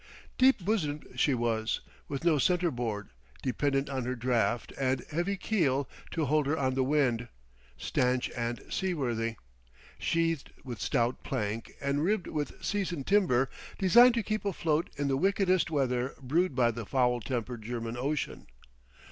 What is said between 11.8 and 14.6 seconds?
ribbed with seasoned timber, designed to keep